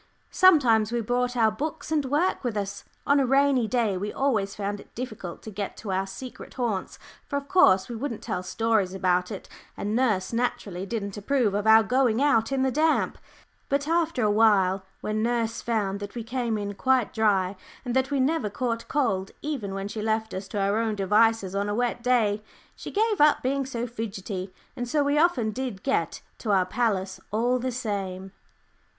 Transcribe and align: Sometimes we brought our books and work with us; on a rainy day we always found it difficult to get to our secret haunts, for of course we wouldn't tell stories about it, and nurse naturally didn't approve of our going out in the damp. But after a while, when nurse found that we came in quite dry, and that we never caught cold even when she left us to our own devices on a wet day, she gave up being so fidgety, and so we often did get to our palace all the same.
Sometimes 0.31 0.91
we 0.91 0.99
brought 0.99 1.37
our 1.37 1.51
books 1.51 1.91
and 1.91 2.03
work 2.05 2.43
with 2.43 2.57
us; 2.57 2.83
on 3.05 3.19
a 3.19 3.25
rainy 3.27 3.67
day 3.67 3.95
we 3.97 4.11
always 4.11 4.55
found 4.55 4.79
it 4.79 4.95
difficult 4.95 5.43
to 5.43 5.51
get 5.51 5.77
to 5.77 5.91
our 5.91 6.07
secret 6.07 6.55
haunts, 6.55 6.97
for 7.27 7.35
of 7.37 7.47
course 7.47 7.87
we 7.87 7.93
wouldn't 7.95 8.23
tell 8.23 8.41
stories 8.41 8.95
about 8.95 9.29
it, 9.29 9.47
and 9.77 9.95
nurse 9.95 10.33
naturally 10.33 10.87
didn't 10.87 11.17
approve 11.17 11.53
of 11.53 11.67
our 11.67 11.83
going 11.83 12.19
out 12.19 12.51
in 12.51 12.63
the 12.63 12.71
damp. 12.71 13.19
But 13.69 13.87
after 13.87 14.23
a 14.23 14.31
while, 14.31 14.83
when 15.01 15.21
nurse 15.21 15.61
found 15.61 15.99
that 15.99 16.15
we 16.15 16.23
came 16.23 16.57
in 16.57 16.73
quite 16.73 17.13
dry, 17.13 17.55
and 17.85 17.95
that 17.95 18.09
we 18.09 18.19
never 18.19 18.49
caught 18.49 18.87
cold 18.87 19.29
even 19.43 19.75
when 19.75 19.87
she 19.87 20.01
left 20.01 20.33
us 20.33 20.47
to 20.47 20.59
our 20.59 20.79
own 20.79 20.95
devices 20.95 21.53
on 21.53 21.69
a 21.69 21.75
wet 21.75 22.01
day, 22.01 22.41
she 22.75 22.89
gave 22.89 23.21
up 23.21 23.43
being 23.43 23.67
so 23.67 23.85
fidgety, 23.85 24.51
and 24.75 24.89
so 24.89 25.03
we 25.03 25.19
often 25.19 25.51
did 25.51 25.83
get 25.83 26.23
to 26.39 26.49
our 26.49 26.65
palace 26.65 27.19
all 27.29 27.59
the 27.59 27.71
same. 27.71 28.31